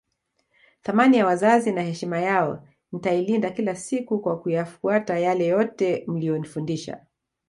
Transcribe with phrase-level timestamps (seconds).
[0.81, 7.05] Thamani ya wazazi na heshima yao nitailinda kila siku kwa kuyafuata yale yote mliyonifundisha